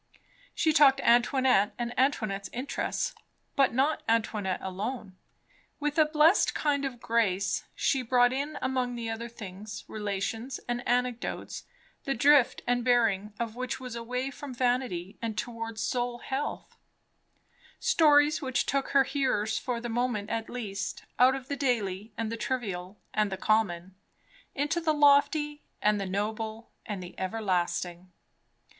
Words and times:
She 0.55 0.73
talked 0.73 0.99
Antoinette 1.01 1.75
and 1.77 1.93
Antoinette's 1.95 2.49
interests, 2.51 3.13
but 3.55 3.71
not 3.71 4.01
Antoinette 4.09 4.59
alone; 4.63 5.15
with 5.79 5.99
a 5.99 6.07
blessed 6.07 6.55
kind 6.55 6.85
of 6.85 6.99
grace 6.99 7.65
she 7.75 8.01
brought 8.01 8.33
in 8.33 8.57
among 8.63 8.95
the 8.95 9.11
other 9.11 9.29
things 9.29 9.85
relations 9.87 10.59
and 10.67 10.81
anecdotes 10.87 11.65
the 12.05 12.15
drift 12.15 12.63
and 12.65 12.83
bearing 12.83 13.33
of 13.39 13.55
which 13.55 13.79
was 13.79 13.95
away 13.95 14.31
from 14.31 14.55
vanity 14.55 15.19
and 15.21 15.37
toward 15.37 15.77
soul 15.77 16.17
health; 16.17 16.75
stories 17.79 18.41
which 18.41 18.65
took 18.65 18.87
her 18.87 19.03
hearers 19.03 19.59
for 19.59 19.79
the 19.79 19.87
moment 19.87 20.31
at 20.31 20.49
least 20.49 21.05
out 21.19 21.35
of 21.35 21.47
the 21.47 21.55
daily 21.55 22.11
and 22.17 22.31
the 22.31 22.37
trivial 22.37 22.99
and 23.13 23.31
the 23.31 23.37
common, 23.37 23.93
into 24.55 24.81
the 24.81 24.95
lofty 24.95 25.61
and 25.79 26.01
the 26.01 26.07
noble 26.07 26.71
and 26.87 27.03
the 27.03 27.13
everlasting. 27.19 28.11